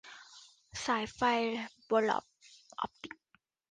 [0.85, 1.19] สายไฟ
[1.85, 2.11] เบอร์
[2.79, 3.15] ออปติก